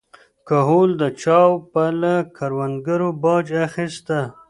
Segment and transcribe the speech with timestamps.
[0.47, 4.19] کهول اجاو به له کروندګرو باج اخیسته